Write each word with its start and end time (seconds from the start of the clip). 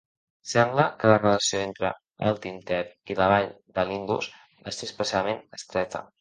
Sembla 0.51 0.85
que 1.01 1.11
la 1.11 1.17
relació 1.19 1.59
entre 1.65 1.91
Altin 2.29 2.57
Tep 2.71 3.13
i 3.15 3.19
la 3.21 3.29
vall 3.35 3.53
de 3.77 3.85
l'Indus 3.91 4.31
va 4.65 4.75
ser 4.79 4.91
especialment 4.91 5.47
estreta. 5.61 6.05